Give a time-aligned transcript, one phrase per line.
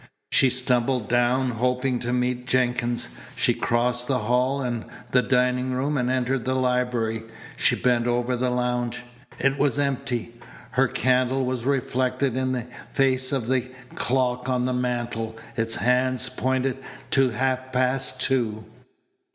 [0.31, 3.09] She stumbled down, hoping to meet Jenkins.
[3.35, 7.21] She crossed the hall and the dining room and entered the library.
[7.55, 9.03] She bent over the lounge.
[9.37, 10.33] It was empty.
[10.71, 15.37] Her candle was reflected in the face of the clock on the mantel.
[15.55, 16.79] Its hands pointed
[17.11, 18.65] to half past two.